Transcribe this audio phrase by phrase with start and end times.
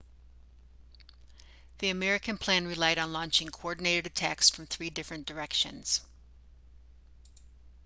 [1.77, 6.01] the american plan relied on launching coordinated attacks from three different directions